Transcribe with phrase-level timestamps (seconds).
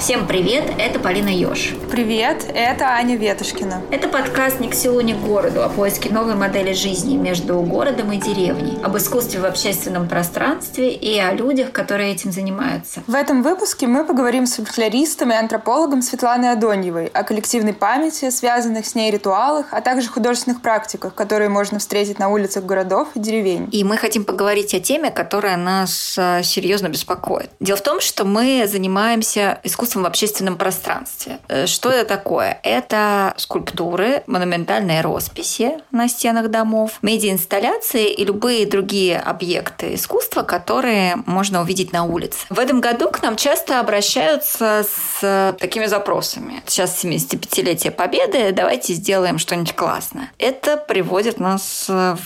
[0.00, 1.74] Всем привет, это Полина Ёж.
[1.90, 3.82] Привет, это Аня Ветушкина.
[3.90, 8.10] Это подкаст «Ни к селу, ни к городу» о поиске новой модели жизни между городом
[8.10, 13.02] и деревней, об искусстве в общественном пространстве и о людях, которые этим занимаются.
[13.06, 18.86] В этом выпуске мы поговорим с фольклористом и антропологом Светланой Адоньевой о коллективной памяти, связанных
[18.86, 23.68] с ней ритуалах, а также художественных практиках, которые можно встретить на улицах городов и деревень.
[23.70, 27.50] И мы хотим поговорить о теме, которая нас а, серьезно беспокоит.
[27.60, 31.38] Дело в том, что мы занимаемся искусством искусством в общественном пространстве.
[31.48, 32.60] Э, что это такое?
[32.62, 41.60] Это скульптуры, монументальные росписи на стенах домов, медиаинсталляции и любые другие объекты искусства, которые можно
[41.60, 42.46] увидеть на улице.
[42.50, 46.62] В этом году к нам часто обращаются с такими запросами.
[46.66, 50.30] Сейчас 75-летие Победы, давайте сделаем что-нибудь классное.
[50.38, 52.18] Это приводит нас в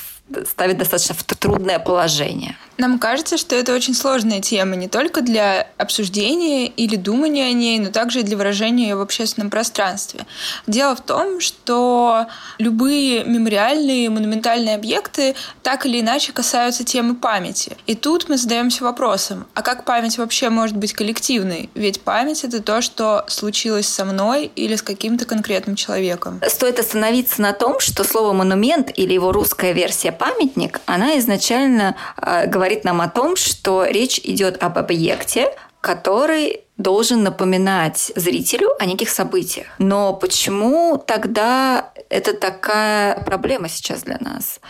[0.49, 2.57] ставит достаточно в трудное положение.
[2.77, 7.79] Нам кажется, что это очень сложная тема не только для обсуждения или думания о ней,
[7.79, 10.27] но также и для выражения ее в общественном пространстве.
[10.67, 12.27] Дело в том, что
[12.59, 17.77] любые мемориальные, монументальные объекты так или иначе касаются темы памяти.
[17.87, 21.71] И тут мы задаемся вопросом, а как память вообще может быть коллективной?
[21.75, 26.41] Ведь память— это то, что случилось со мной или с каким-то конкретным человеком.
[26.49, 32.47] Стоит остановиться на том, что слово «монумент» или его русская версия «памятник», она изначально э,
[32.47, 38.87] говорит говорит нам о том, что речь идет об объекте, который должен напоминать зрителю о
[38.87, 39.67] неких событиях.
[39.79, 44.61] Но почему тогда это такая проблема сейчас для нас?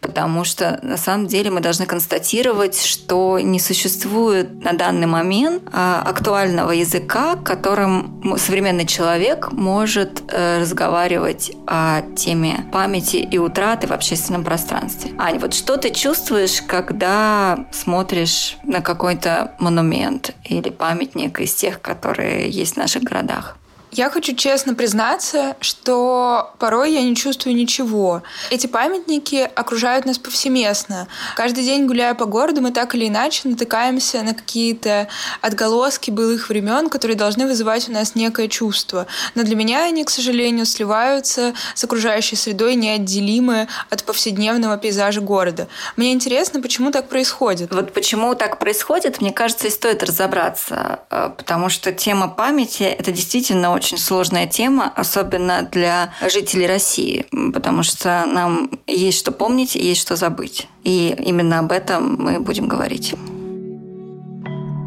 [0.00, 6.02] Потому что на самом деле мы должны констатировать, что не существует на данный момент а,
[6.04, 14.44] актуального языка, которым современный человек может э, разговаривать о теме памяти и утраты в общественном
[14.44, 15.12] пространстве.
[15.18, 22.48] Ань, вот что ты чувствуешь, когда смотришь на какой-то монумент или памятник из тех, которые
[22.50, 23.56] есть в наших городах?
[23.96, 28.24] Я хочу честно признаться, что порой я не чувствую ничего.
[28.50, 31.06] Эти памятники окружают нас повсеместно.
[31.36, 35.06] Каждый день, гуляя по городу, мы так или иначе натыкаемся на какие-то
[35.42, 39.06] отголоски былых времен, которые должны вызывать у нас некое чувство.
[39.36, 45.68] Но для меня они, к сожалению, сливаются с окружающей средой неотделимы от повседневного пейзажа города.
[45.96, 47.72] Мне интересно, почему так происходит.
[47.72, 53.12] Вот почему так происходит, мне кажется, и стоит разобраться, э, потому что тема памяти– это
[53.12, 59.74] действительно очень очень сложная тема, особенно для жителей России, потому что нам есть что помнить
[59.74, 60.68] есть что забыть.
[60.84, 63.14] И именно об этом мы будем говорить.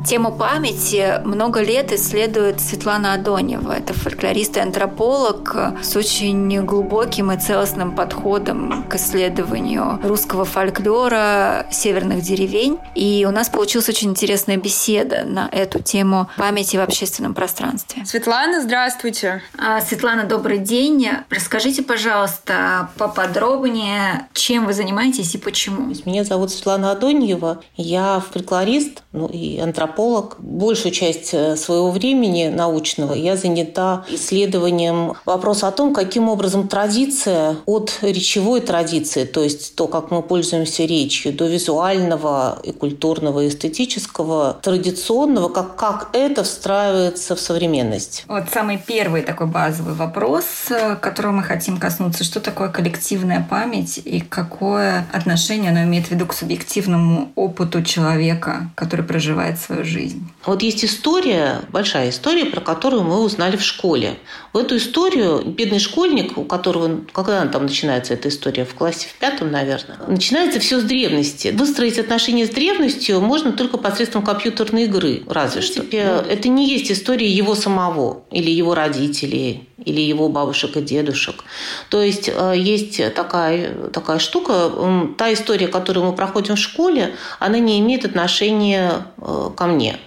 [0.06, 3.74] Тему памяти много лет исследует Светлана Адонева.
[3.74, 12.22] Это фольклорист и антрополог с очень глубоким и целостным подходом к исследованию русского фольклора северных
[12.22, 12.78] деревень.
[12.96, 18.06] И у нас получилась очень интересная беседа на эту тему памяти в общественном пространстве.
[18.06, 19.42] Светлана, здравствуйте.
[19.58, 21.10] А, Светлана, добрый день.
[21.30, 25.94] Расскажите, пожалуйста, поподробнее, чем вы занимаетесь и почему.
[26.06, 27.62] Меня зовут Светлана Адоньева.
[27.76, 30.36] Я фольклорист ну, и антрополог антрополог.
[30.40, 37.56] Большую часть э, своего времени научного я занята исследованием вопроса о том, каким образом традиция
[37.66, 43.48] от речевой традиции, то есть то, как мы пользуемся речью, до визуального и культурного, и
[43.48, 48.26] эстетического, традиционного, как, как это встраивается в современность.
[48.28, 52.24] Вот самый первый такой базовый вопрос, э, которого мы хотим коснуться.
[52.24, 58.70] Что такое коллективная память и какое отношение она имеет в виду к субъективному опыту человека,
[58.76, 60.28] который проживает свою жизнь.
[60.46, 64.18] Вот есть история, большая история, про которую мы узнали в школе.
[64.54, 69.20] В эту историю бедный школьник, у которого, когда там начинается эта история, в классе в
[69.20, 71.50] пятом, наверное, начинается все с древности.
[71.50, 75.84] Выстроить отношения с древностью можно только посредством компьютерной игры, разве что.
[75.84, 81.44] Это не есть история его самого или его родителей или его бабушек и дедушек.
[81.90, 84.72] То есть э, есть такая, такая штука,
[85.18, 89.98] та история, которую мы проходим в школе, она не имеет отношения э, ко мне.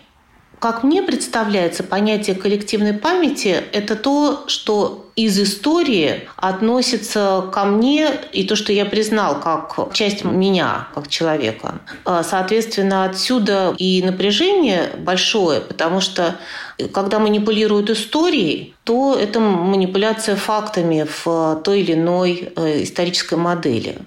[0.58, 8.44] Как мне представляется, понятие коллективной памяти– это то, что из истории относится ко мне и
[8.44, 11.80] то, что я признал как часть меня, как человека.
[12.04, 16.36] А, соответственно, отсюда и напряжение большое, потому что
[16.78, 23.98] э, когда манипулируют историей, то это манипуляция фактами в той или иной э, исторической модели.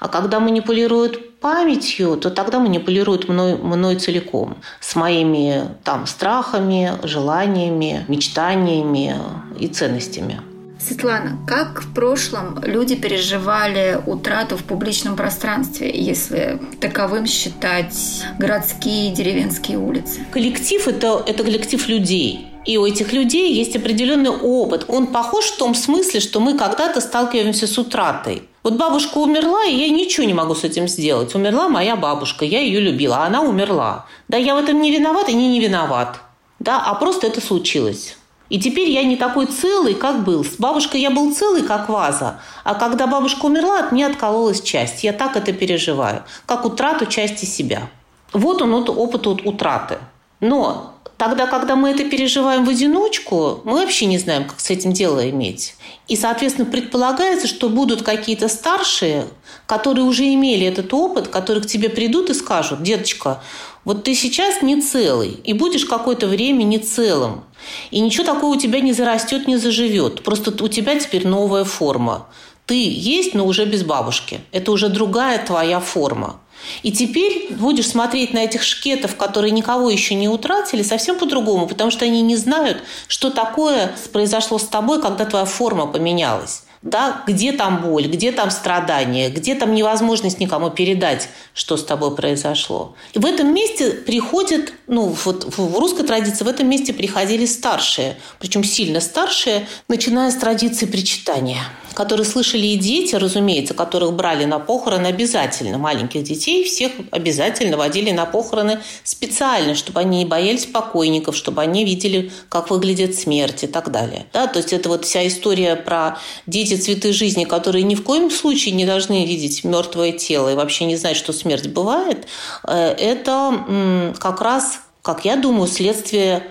[0.00, 8.04] А когда манипулируют памятью, то тогда манипулируют мной, мной целиком, с моими там страхами, желаниями,
[8.08, 9.14] мечтаниями
[9.58, 10.40] и ценностями.
[10.78, 19.14] Светлана, как в прошлом люди переживали утрату в публичном пространстве, если таковым считать городские и
[19.14, 20.20] деревенские улицы?
[20.30, 22.46] Коллектив это,– это коллектив людей.
[22.64, 24.84] И у этих людей есть определенный опыт.
[24.88, 28.42] Он похож в том смысле, что мы когда-то сталкиваемся с утратой.
[28.62, 31.34] Вот бабушка умерла, и я ничего не могу с этим сделать.
[31.34, 34.04] Умерла моя бабушка, я ее любила, а она умерла.
[34.28, 36.20] Да, я в этом не виноват и не не виноват.
[36.58, 38.17] Да, а просто это случилось.
[38.48, 40.44] И теперь я не такой целый, как был.
[40.44, 42.40] С бабушкой я был целый, как ваза.
[42.64, 45.04] А когда бабушка умерла, от меня откололась часть.
[45.04, 47.90] Я так это переживаю, как утрату части себя.
[48.32, 49.98] Вот он, вот опыт утраты.
[50.40, 54.92] Но тогда, когда мы это переживаем в одиночку, мы вообще не знаем, как с этим
[54.92, 55.74] дело иметь.
[56.06, 59.26] И, соответственно, предполагается, что будут какие-то старшие,
[59.66, 63.42] которые уже имели этот опыт, которые к тебе придут и скажут, деточка,
[63.84, 67.44] вот ты сейчас не целый, и будешь какое-то время не целым.
[67.90, 70.22] И ничего такого у тебя не зарастет, не заживет.
[70.22, 72.28] Просто у тебя теперь новая форма.
[72.66, 74.40] Ты есть, но уже без бабушки.
[74.52, 76.38] Это уже другая твоя форма.
[76.82, 81.90] И теперь будешь смотреть на этих шкетов, которые никого еще не утратили, совсем по-другому, потому
[81.90, 87.52] что они не знают, что такое произошло с тобой, когда твоя форма поменялась да, где
[87.52, 92.94] там боль, где там страдания, где там невозможность никому передать, что с тобой произошло.
[93.14, 98.16] И в этом месте приходят, ну, вот в русской традиции в этом месте приходили старшие,
[98.38, 101.62] причем сильно старшие, начиная с традиции причитания
[101.98, 105.78] которые слышали и дети, разумеется, которых брали на похороны обязательно.
[105.78, 111.84] Маленьких детей всех обязательно водили на похороны специально, чтобы они не боялись покойников, чтобы они
[111.84, 114.26] видели, как выглядит смерть и так далее.
[114.32, 118.30] Да, то есть это вот вся история про дети цветы жизни, которые ни в коем
[118.30, 122.28] случае не должны видеть мертвое тело и вообще не знать, что смерть бывает,
[122.62, 126.46] э, это как раз, как я думаю, следствие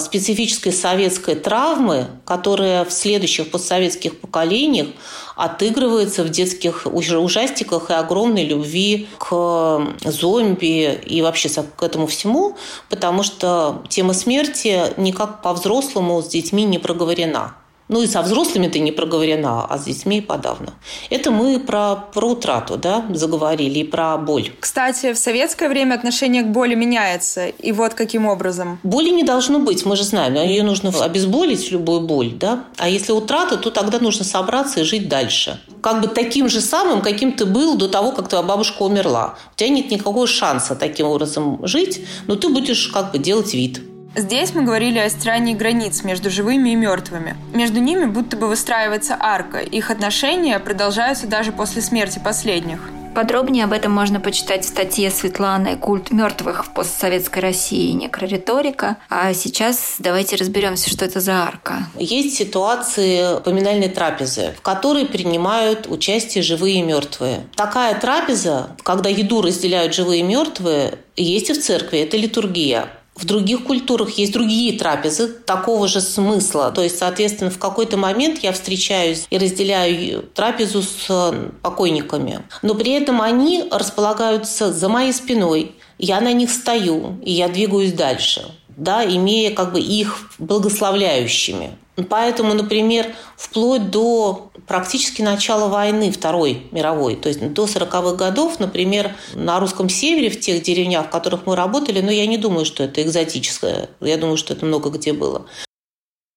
[0.00, 4.88] специфической советской травмы, которая в следующих постсоветских поколениях
[5.36, 12.56] отыгрывается в детских ужастиках и огромной любви к зомби и вообще к этому всему,
[12.88, 17.54] потому что тема смерти никак по-взрослому с детьми не проговорена.
[17.90, 20.74] Ну и со взрослыми ты не проговорена, а с детьми подавно.
[21.10, 24.52] Это мы про, про утрату да, заговорили и про боль.
[24.60, 27.48] Кстати, в советское время отношение к боли меняется.
[27.48, 28.78] И вот каким образом?
[28.84, 30.34] Боли не должно быть, мы же знаем.
[30.34, 32.30] Ее нужно обезболить, любую боль.
[32.30, 32.64] Да?
[32.76, 35.60] А если утрата, то тогда нужно собраться и жить дальше.
[35.82, 39.34] Как бы таким же самым, каким ты был до того, как твоя бабушка умерла.
[39.54, 43.80] У тебя нет никакого шанса таким образом жить, но ты будешь как бы делать вид.
[44.16, 47.36] Здесь мы говорили о стирании границ между живыми и мертвыми.
[47.54, 49.58] Между ними будто бы выстраивается арка.
[49.58, 52.80] Их отношения продолжаются даже после смерти последних.
[53.14, 57.90] Подробнее об этом можно почитать в статье Светланы «Культ мертвых в постсоветской России.
[57.92, 58.98] Некрориторика».
[59.08, 61.88] А сейчас давайте разберемся, что это за арка.
[61.96, 67.46] Есть ситуации поминальной трапезы, в которой принимают участие живые и мертвые.
[67.56, 71.98] Такая трапеза, когда еду разделяют живые и мертвые, есть и в церкви.
[71.98, 72.88] Это литургия.
[73.20, 76.72] В других культурах есть другие трапезы такого же смысла.
[76.72, 82.42] То есть, соответственно, в какой-то момент я встречаюсь и разделяю трапезу с э, покойниками.
[82.62, 85.72] Но при этом они располагаются за моей спиной.
[85.98, 88.46] Я на них стою, и я двигаюсь дальше
[88.80, 91.76] да, имея как бы их благословляющими.
[92.08, 99.16] Поэтому, например, вплоть до практически начала войны Второй мировой, то есть до 40-х годов, например,
[99.34, 102.84] на русском севере, в тех деревнях, в которых мы работали, но я не думаю, что
[102.84, 105.46] это экзотическое, я думаю, что это много где было.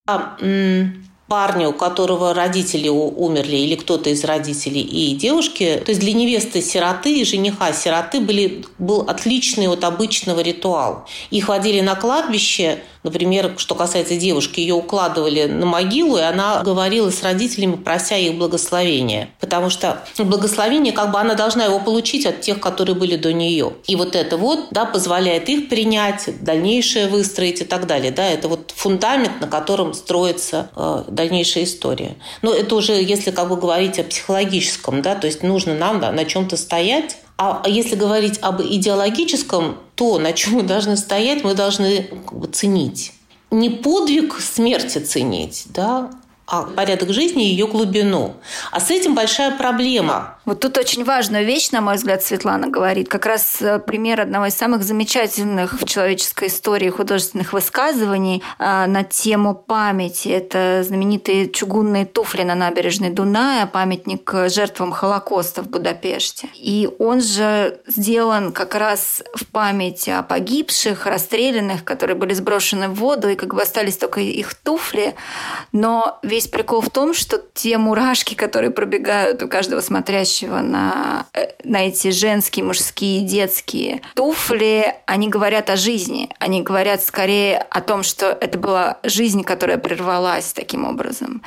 [0.08, 0.36] А,
[1.28, 5.80] парня, у которого родители умерли, или кто-то из родителей, и девушки.
[5.86, 11.06] То есть для невесты сироты и жениха сироты были, был отличный от обычного ритуал.
[11.30, 17.10] Их водили на кладбище, Например, что касается девушки, ее укладывали на могилу, и она говорила
[17.10, 19.30] с родителями, прося их благословения.
[19.40, 23.74] Потому что благословение, как бы она должна его получить от тех, которые были до нее.
[23.88, 28.12] И вот это вот, да, позволяет их принять, дальнейшее выстроить и так далее.
[28.12, 32.16] Да, это вот фундамент, на котором строится э, дальнейшая история.
[32.42, 36.12] Но это уже, если как бы говорить о психологическом, да, то есть нужно нам да,
[36.12, 41.54] на чем-то стоять, а если говорить об идеологическом, то, на чем мы должны стоять, мы
[41.54, 43.14] должны как бы, ценить.
[43.52, 46.12] Не подвиг смерти ценить, да,
[46.46, 48.36] а порядок жизни и ее глубину.
[48.72, 50.38] А с этим большая проблема.
[50.46, 53.08] Вот тут очень важную вещь, на мой взгляд, Светлана говорит.
[53.08, 59.06] Как раз э, пример одного из самых замечательных в человеческой истории художественных высказываний э, на
[59.06, 60.28] тему памяти.
[60.28, 66.50] Это знаменитые чугунные туфли на набережной Дуная, памятник жертвам Холокоста в Будапеште.
[66.56, 72.96] И он же сделан как раз в память о погибших, расстрелянных, которые были сброшены в
[72.96, 75.16] воду, и как бы остались только их туфли.
[75.72, 81.50] Но весь прикол в том, что те мурашки, которые пробегают у каждого смотрящего на, э,
[81.64, 86.30] на эти женские, мужские, детские туфли, они говорят о жизни.
[86.40, 91.44] Они говорят скорее о том, что это была жизнь, которая прервалась таким образом.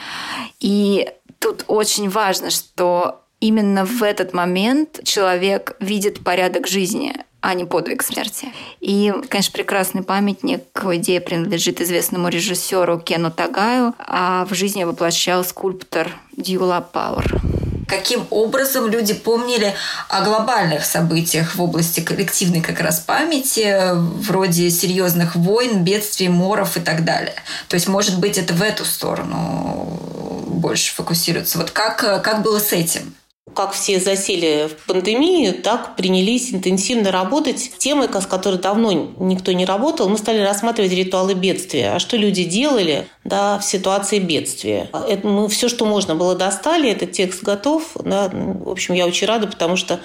[0.61, 1.09] И
[1.41, 7.13] тут очень важно, что именно в этот момент человек видит порядок жизни,
[7.47, 8.49] а не подвиг смерти.
[8.81, 16.11] И, конечно, прекрасный памятник идея принадлежит известному режиссеру Кену Тагаю, а в жизни воплощал скульптор
[16.37, 17.41] Дьюла Пауэр
[17.89, 19.73] каким образом люди помнили
[20.09, 26.81] о глобальных событиях в области коллективной как раз памяти, вроде серьезных войн, бедствий, моров и
[26.81, 27.37] так далее.
[27.69, 30.01] То есть, может быть, это в эту сторону
[30.49, 31.59] больше фокусируется.
[31.59, 33.15] Вот как, как было с этим?
[33.57, 39.65] Как все засели в пандемии, так принялись интенсивно работать темой, с которой давно никто не
[39.65, 40.11] работал.
[40.11, 41.93] Мы стали рассматривать ритуалы бедствия.
[41.93, 44.91] А что люди делали да, в ситуации бедствия?
[45.09, 46.91] Это мы все, что можно было, достали.
[46.91, 47.97] Этот текст готов.
[48.05, 48.31] Да.
[48.33, 50.01] В общем, я очень рада, потому что,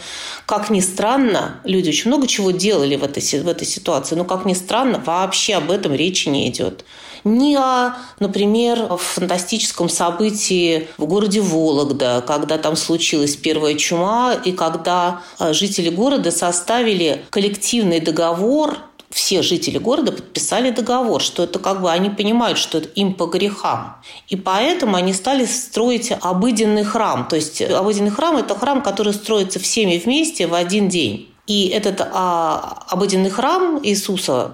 [0.46, 4.16] как ни странно, люди очень много чего делали в этой, в этой ситуации.
[4.16, 6.86] Но, как ни странно, вообще об этом речи не идет
[7.24, 15.22] ни о, например, фантастическом событии в городе Вологда, когда там случилась первая чума, и когда
[15.40, 18.78] э, жители города составили коллективный договор
[19.12, 23.26] все жители города подписали договор, что это как бы они понимают, что это им по
[23.26, 23.98] грехам.
[24.30, 27.28] И поэтому они стали строить обыденный храм.
[27.28, 31.31] То есть обыденный храм– это храм, который строится всеми вместе в один день.
[31.48, 34.52] И этот а, обыденный храм Иисуса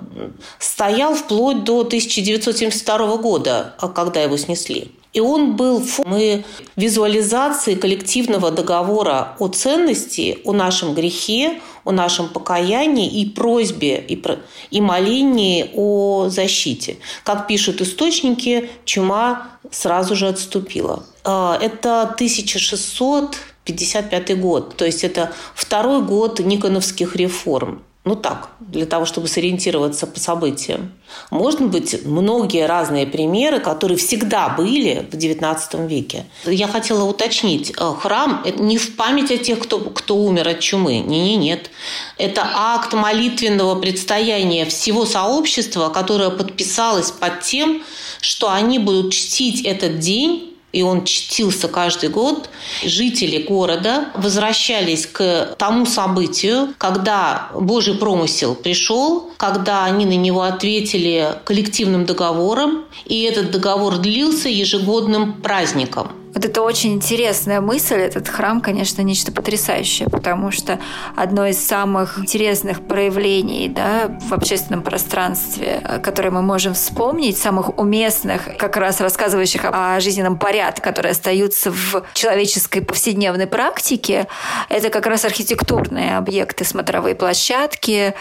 [0.60, 4.92] стоял вплоть до 1972 года, когда его снесли.
[5.14, 13.22] И он был мы визуализации коллективного договора о ценности, о нашем грехе, о нашем покаянии
[13.22, 14.22] и просьбе и,
[14.70, 16.98] и молении о защите.
[17.24, 21.04] Как пишут источники, чума сразу же отступила.
[21.24, 23.38] А, это 1600
[23.74, 24.76] 1955 год.
[24.76, 27.84] То есть это второй год Никоновских реформ.
[28.08, 30.94] Ну так, для того, чтобы сориентироваться по событиям.
[31.30, 36.26] Может быть, многие разные примеры, которые всегда были в XIX веке.
[36.46, 41.00] Я хотела уточнить, э, храм– не в память о тех, кто, кто умер от чумы.
[41.00, 41.70] Не, не, нет.
[42.18, 47.84] Это акт молитвенного предстояния всего сообщества, которое подписалось под тем,
[48.22, 52.50] что они будут чтить этот день и он чтился каждый год.
[52.84, 61.36] Жители города возвращались к тому событию, когда Божий промысел пришел, когда они на него ответили
[61.46, 66.12] коллективным договором, и этот договор длился ежегодным праздником.
[66.34, 67.96] Вот это очень интересная мысль.
[67.96, 70.80] Этот храм, конечно, нечто потрясающее, потому что
[71.16, 78.58] одно из самых интересных проявлений да, в общественном пространстве, которое мы можем вспомнить, самых уместных,
[78.58, 84.28] как раз рассказывающих о жизненном порядке, которые остаются в человеческой повседневной практике,
[84.70, 88.14] это как раз архитектурные объекты, смотровые площадки,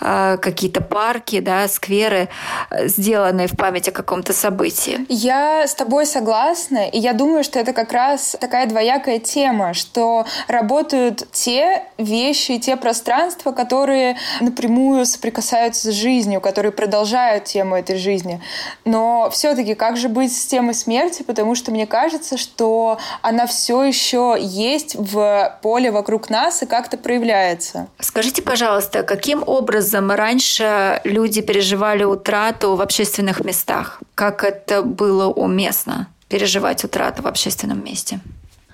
[0.00, 2.28] э, какие-то парки, да, скверы,
[2.70, 5.06] сделанные в память о каком-то событии.
[5.08, 10.26] Я с тобой согласна, и я думаю, что это как раз такая двоякая тема, что
[10.48, 18.42] работают те вещи, те пространства, которые напрямую соприкасаются с жизнью, которые продолжают тему этой жизни.
[18.84, 23.82] Но все-таки как же быть с темой смерти, потому что мне кажется, что она все
[23.82, 27.88] еще есть в поле вокруг нас и как-то проявляется.
[27.98, 34.02] Скажите, пожалуйста, каким образом раньше люди переживали утрату в общественных местах?
[34.14, 36.08] Как это было уместно?
[36.28, 38.20] Переживать утрату в общественном месте.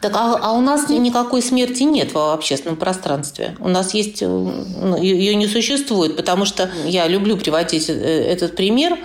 [0.00, 3.54] Так, а, а у нас никакой смерти нет в общественном пространстве.
[3.60, 8.56] У нас есть, э, ну, ее не существует, потому что я люблю приводить э, этот
[8.56, 8.98] пример.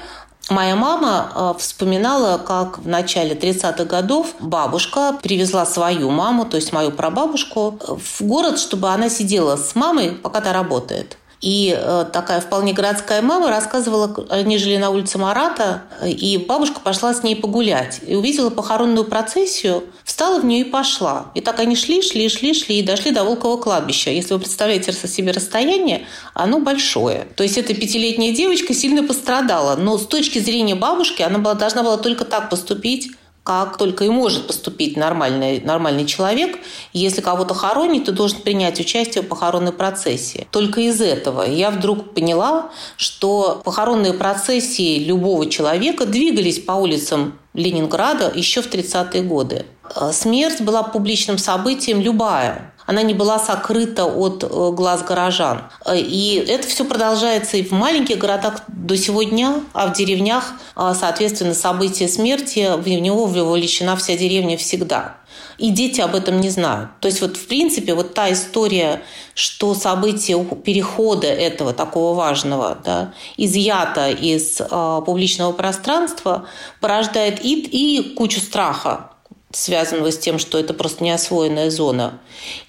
[0.49, 6.71] Моя мама э, вспоминала, как в начале 30-х годов бабушка привезла свою маму, то есть
[6.71, 11.17] мою прабабушку, в город, чтобы она сидела с мамой, пока та работает.
[11.45, 17.13] И э, такая вполне городская мама рассказывала, они жили на улице Марата, и бабушка пошла
[17.13, 17.99] с ней погулять.
[18.07, 21.27] И увидела похоронную процессию, встала в нее и пошла.
[21.35, 24.09] И так они шли, шли, шли, шли и дошли до Волкового кладбища.
[24.09, 27.27] Если вы представляете себе расстояние, оно большое.
[27.35, 29.75] То есть эта пятилетняя девочка сильно пострадала.
[29.75, 33.11] Но с точки зрения бабушки она была, должна была только так поступить,
[33.45, 36.57] как только и может поступить нормальный, нормальный человек.
[36.93, 40.47] Если кого-то хоронит, ты должен принять участие в похоронной процессии.
[40.49, 48.31] Только из этого я вдруг поняла, что похоронные процессии любого человека двигались по улицам Ленинграда
[48.33, 49.67] еще в 30-е годы.
[49.95, 55.63] Э, смерть была публичным событием любая она не была сокрыта от э, глаз горожан.
[55.85, 61.53] Э, и это все продолжается и в маленьких городах до сегодня, а в деревнях, соответственно,
[61.53, 65.17] событие смерти, в него вовлечена вся деревня всегда.
[65.57, 66.89] И дети об этом не знают.
[66.99, 69.01] То есть вот в принципе вот та история,
[69.33, 76.45] что событие перехода этого такого важного да, изъято из э, публичного пространства,
[76.81, 79.11] порождает и, и кучу страха
[79.51, 82.19] связанного с тем, что это просто неосвоенная зона.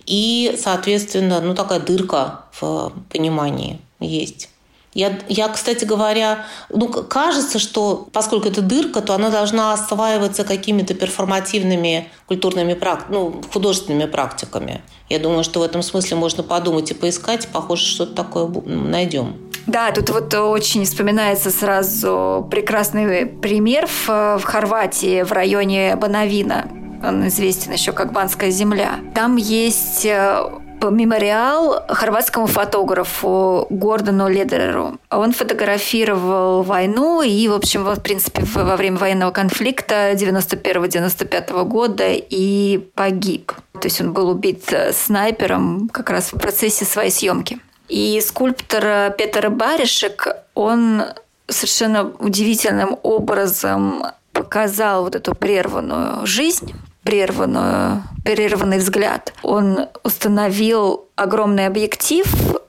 [0.07, 4.49] И, соответственно, ну, такая дырка в понимании есть.
[4.97, 10.95] Я, я, кстати говоря, ну, кажется, что поскольку это дырка, то она должна осваиваться какими-то
[10.95, 13.11] перформативными культурными прак...
[13.11, 14.81] ну, художественными практиками.
[15.11, 19.37] Я думаю, что в этом смысле можно подумать и поискать, похоже, что-то такое найдем.
[19.67, 26.71] Да, тут вот очень вспоминается сразу прекрасный пример в, в Хорватии, в районе Банавина.
[27.07, 29.01] Он известен еще как Банская земля.
[29.15, 30.41] Там есть э,
[30.83, 34.99] мемориал хорватскому фотографу Гордону Ледереру.
[35.11, 42.79] Он фотографировал войну и, в общем, в принципе, во время военного конфликта 91-95 года и
[42.95, 43.53] погиб.
[43.73, 47.59] То есть он был убит э, снайпером как раз в процессе своей съемки.
[47.89, 51.05] И скульптор Петр Баришек, он
[51.49, 54.03] совершенно удивительным образом
[54.33, 58.03] показал вот эту прерванную жизнь, прерванную,
[58.35, 59.33] прерванный взгляд.
[59.43, 62.27] Он установил огромный объектив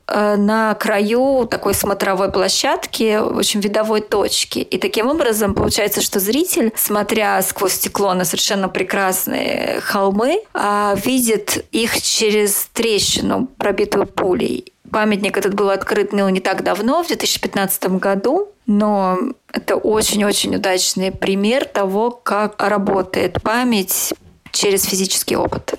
[0.08, 4.60] э, на краю такой смотровой площадки, очень видовой точки.
[4.60, 11.66] И таким образом получается, что зритель, смотря сквозь стекло на совершенно прекрасные холмы, а, видит
[11.72, 14.74] их через трещину, пробитую пулей.
[14.92, 19.18] Памятник этот был открыт ну, не так давно, в 2015 году, но
[19.52, 24.14] это очень-очень удачный пример того, как работает память
[24.52, 25.76] через физический опыт.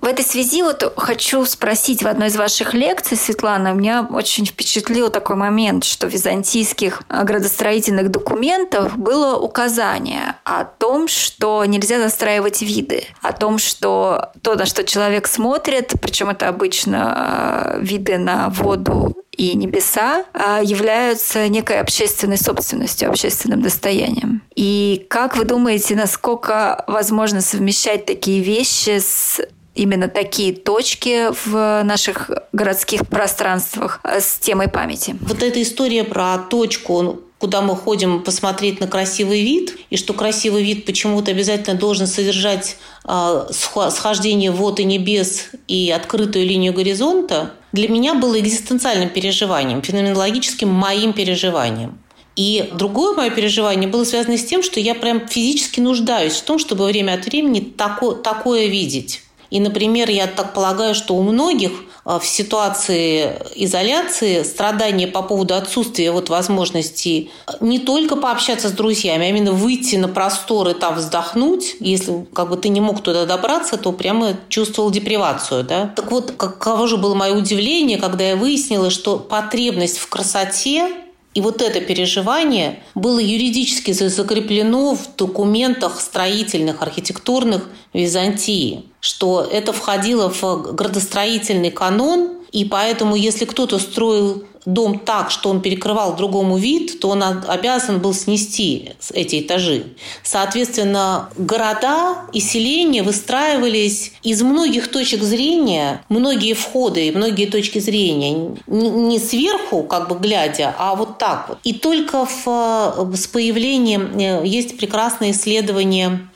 [0.00, 5.10] В этой связи вот хочу спросить в одной из ваших лекций, Светлана, меня очень впечатлил
[5.10, 13.04] такой момент, что в византийских градостроительных документах было указание о том, что нельзя застраивать виды,
[13.22, 19.14] о том, что то, на что человек смотрит, причем это обычно э, виды на воду
[19.36, 24.42] и небеса а, являются некой общественной собственностью, общественным достоянием.
[24.54, 29.40] И как вы думаете, насколько возможно совмещать такие вещи с
[29.76, 35.16] именно такие точки в наших городских пространствах а, с темой памяти.
[35.20, 40.62] Вот эта история про точку, куда мы ходим посмотреть на красивый вид, и что красивый
[40.62, 47.88] вид почему-то обязательно должен содержать э, схождение вод и небес и открытую линию горизонта, для
[47.88, 51.98] меня было экзистенциальным переживанием, феноменологическим моим переживанием.
[52.36, 56.58] И другое мое переживание было связано с тем, что я прям физически нуждаюсь в том,
[56.58, 59.22] чтобы время от времени тако, такое видеть.
[59.50, 61.72] И, например, я так полагаю, что у многих
[62.04, 67.30] а, в ситуации изоляции страдания по поводу отсутствия вот возможности
[67.60, 71.76] не только пообщаться с друзьями, а именно выйти на просторы, там вздохнуть.
[71.80, 75.64] Если как бы ты не мог туда добраться, то прямо чувствовал депривацию.
[75.64, 75.92] Да?
[75.96, 81.05] Так вот, каково же было мое удивление, когда я выяснила, что потребность в красоте
[81.36, 90.30] и вот это переживание было юридически закреплено в документах строительных, архитектурных Византии, что это входило
[90.30, 96.98] в градостроительный канон, и поэтому если кто-то строил дом так, что он перекрывал другому вид,
[97.00, 99.84] то он обязан был снести эти этажи.
[100.24, 108.56] Соответственно, города и селения выстраивались из многих точек зрения, многие входы и многие точки зрения
[108.66, 111.58] не сверху, как бы глядя, а вот так вот.
[111.62, 116.28] И только в, с появлением э, есть прекрасное исследование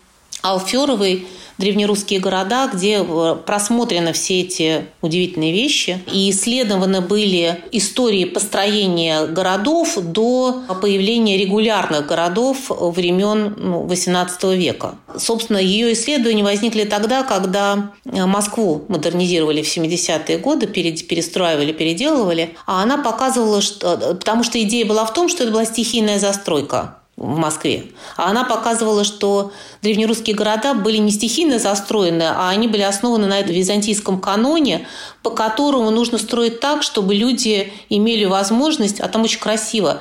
[0.43, 1.27] Алферовой
[1.61, 6.03] древнерусские города, где э, просмотрены все эти удивительные вещи.
[6.13, 14.97] И исследованы были истории построения городов до появления регулярных городов времен ну, XVIII века.
[15.17, 22.83] Собственно, ее исследования возникли тогда, когда э, Москву модернизировали в 70-е годы, перестраивали, переделывали, а
[22.83, 23.99] она показывала, что...
[24.01, 27.85] Э, потому что идея была в том, что это была стихийная застройка в Москве.
[28.17, 29.53] А она показывала, что
[29.83, 34.89] древнерусские города были не стихийно застроены, а они были основаны на этом византийском каноне,
[35.23, 40.01] по которому нужно строить так, чтобы люди имели возможность, а там очень красиво,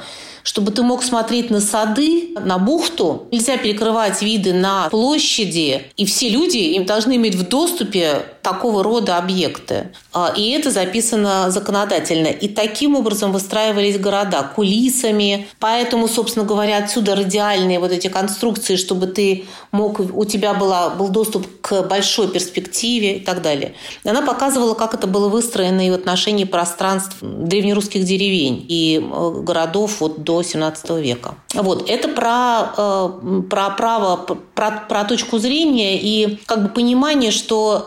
[0.50, 3.28] чтобы ты мог смотреть на сады, на бухту.
[3.32, 9.18] Нельзя перекрывать виды на площади, и все люди им должны иметь в доступе такого рода
[9.18, 9.92] объекты.
[10.12, 12.28] А, и это записано законодательно.
[12.28, 15.48] И таким образом выстраивались города кулисами.
[15.60, 21.10] Поэтому, собственно говоря, отсюда радиальные вот эти конструкции, чтобы ты мог, у тебя была, был
[21.10, 23.74] доступ к большой перспективе и так далее.
[24.04, 29.98] Она показывала, как это было выстроено и в отношении пространств древнерусских деревень и э, городов
[30.00, 31.36] вот до 17 века.
[31.54, 31.90] Вот.
[31.90, 34.18] Это про, э, про право,
[34.56, 37.86] про, про точку зрения и как бы понимание, что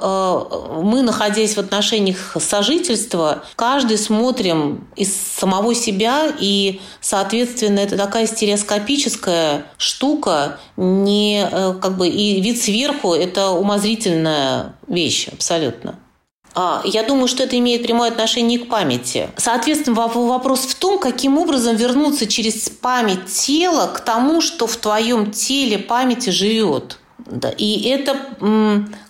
[0.78, 8.26] э, мы, находясь в отношениях сожительства, каждый смотрим из самого себя, и, соответственно, это такая
[8.26, 11.46] стереоскопическая штука, не
[11.80, 15.98] как бы и вид сверху– это умозрительная вещь абсолютно.
[16.54, 19.30] А, я думаю, что это имеет прямое отношение к памяти.
[19.36, 25.30] Соответственно, вопрос в том, каким образом вернуться через память тела к тому, что в твоем
[25.30, 26.98] теле памяти живет.
[27.56, 28.16] И это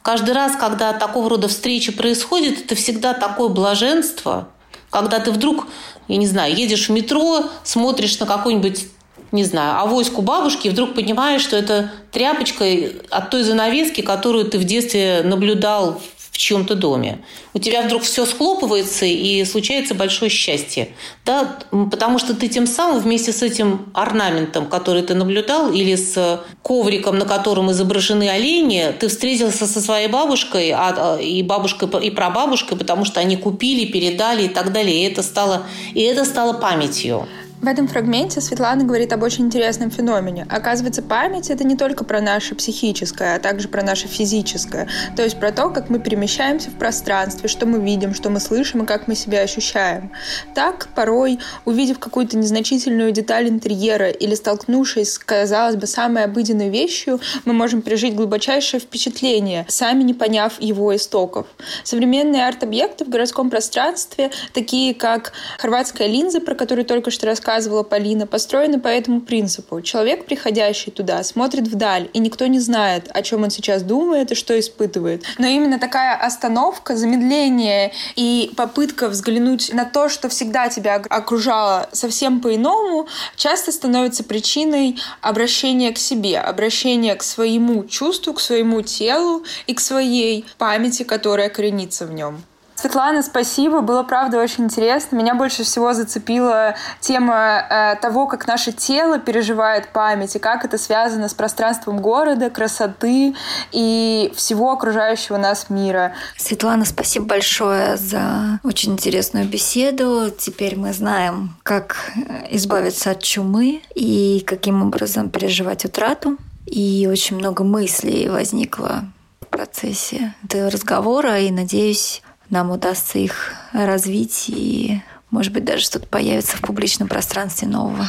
[0.02, 4.48] каждый раз, когда такого рода встреча происходит, это всегда такое блаженство,
[4.90, 5.66] когда ты вдруг,
[6.08, 8.86] я не знаю, едешь в метро, смотришь на какой-нибудь
[9.32, 12.66] не знаю, авоську бабушки, вдруг понимаешь, что это тряпочка
[13.10, 16.02] от той занавески, которую ты в детстве наблюдал
[16.32, 17.18] в чьем-то доме.
[17.52, 20.88] У тебя вдруг все схлопывается, и случается большое счастье.
[21.26, 21.58] Да?
[21.70, 27.18] Потому что ты тем самым вместе с этим орнаментом, который ты наблюдал, или с ковриком,
[27.18, 32.78] на котором изображены олени, ты встретился со своей бабушкой, а, а и бабушкой, и прабабушкой,
[32.78, 35.02] потому что они купили, передали и так далее.
[35.02, 37.28] И это стало, и это стало памятью.
[37.62, 40.48] В этом фрагменте Светлана говорит об очень интересном феномене.
[40.50, 44.88] Оказывается, память— это не только про наше психическое, а также про наше физическое.
[45.14, 48.82] То есть про то, как мы перемещаемся в пространстве, что мы видим, что мы слышим
[48.82, 50.10] и как мы себя ощущаем.
[50.56, 57.20] Так, порой, увидев какую-то незначительную деталь интерьера или столкнувшись с, казалось бы, самой обыденной вещью,
[57.44, 61.46] мы можем пережить глубочайшее впечатление, сами не поняв его истоков.
[61.84, 67.82] Современные арт-объекты в городском пространстве, такие как хорватская линза, про которую только что рассказывала, рассказывала
[67.82, 69.82] Полина, построены по этому принципу.
[69.82, 74.34] Человек, приходящий туда, смотрит вдаль, и никто не знает, о чем он сейчас думает и
[74.34, 75.24] что испытывает.
[75.38, 82.40] Но именно такая остановка, замедление и попытка взглянуть на то, что всегда тебя окружало совсем
[82.40, 89.74] по-иному, часто становится причиной обращения к себе, обращения к своему чувству, к своему телу и
[89.74, 92.42] к своей памяти, которая коренится в нем.
[92.82, 93.80] Светлана, спасибо.
[93.80, 95.14] Было, правда, очень интересно.
[95.14, 100.78] Меня больше всего зацепила тема э, того, как наше тело переживает память и как это
[100.78, 103.36] связано с пространством города, красоты
[103.70, 106.14] и всего окружающего нас мира.
[106.36, 110.32] Светлана, спасибо большое за очень интересную беседу.
[110.36, 116.36] Теперь мы знаем, как э, избавиться от чумы и каким образом переживать утрату.
[116.66, 119.04] И очень много мыслей возникло
[119.40, 126.06] в процессе этого разговора, и надеюсь, нам удастся их развить и может быть, даже что-то
[126.06, 128.06] появится в публичном пространстве нового.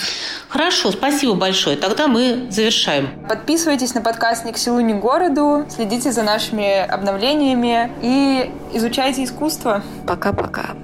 [0.49, 1.77] Хорошо, спасибо большое.
[1.77, 3.07] Тогда мы завершаем.
[3.29, 9.23] Подписывайтесь на подкаст «Ни к селу, ни к городу», следите за нашими обновлениями и изучайте
[9.23, 9.81] искусство.
[10.05, 10.75] Пока-пока.